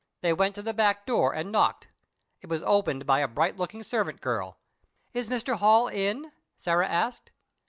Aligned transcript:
They 0.21 0.33
went 0.33 0.55
to 0.55 0.63
the 0.63 0.73
back 0.73 1.05
door, 1.05 1.31
and 1.35 1.51
knocked. 1.51 1.89
It 2.41 2.49
was 2.49 2.63
opened 2.63 3.05
by 3.05 3.19
a 3.19 3.27
bright 3.27 3.57
looking 3.57 3.83
servant 3.83 4.19
girl. 4.19 4.57
"Is 5.13 5.29
Mr. 5.29 5.57
Holl 5.57 5.89
in?" 5.89 6.31
Sarah 6.57 6.87
asked. 6.89 7.29